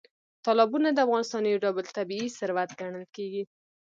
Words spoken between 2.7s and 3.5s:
ګڼل کېږي.